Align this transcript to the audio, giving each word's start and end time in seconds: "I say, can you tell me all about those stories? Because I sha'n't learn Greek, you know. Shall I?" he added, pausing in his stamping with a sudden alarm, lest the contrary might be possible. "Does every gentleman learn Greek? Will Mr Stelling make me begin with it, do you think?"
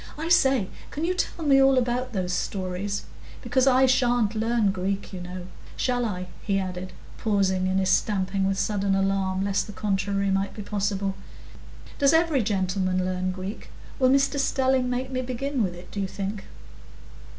"I 0.17 0.29
say, 0.29 0.69
can 0.89 1.05
you 1.05 1.13
tell 1.13 1.45
me 1.45 1.61
all 1.61 1.77
about 1.77 2.11
those 2.11 2.33
stories? 2.33 3.03
Because 3.43 3.67
I 3.67 3.85
sha'n't 3.85 4.33
learn 4.33 4.71
Greek, 4.71 5.13
you 5.13 5.21
know. 5.21 5.45
Shall 5.77 6.05
I?" 6.05 6.25
he 6.41 6.57
added, 6.57 6.91
pausing 7.19 7.67
in 7.67 7.77
his 7.77 7.91
stamping 7.91 8.47
with 8.47 8.57
a 8.57 8.59
sudden 8.59 8.95
alarm, 8.95 9.43
lest 9.45 9.67
the 9.67 9.73
contrary 9.73 10.31
might 10.31 10.55
be 10.55 10.63
possible. 10.63 11.13
"Does 11.99 12.13
every 12.13 12.41
gentleman 12.41 13.05
learn 13.05 13.31
Greek? 13.31 13.69
Will 13.99 14.09
Mr 14.09 14.39
Stelling 14.39 14.89
make 14.89 15.11
me 15.11 15.21
begin 15.21 15.61
with 15.61 15.75
it, 15.75 15.91
do 15.91 15.99
you 16.01 16.07
think?" 16.07 16.45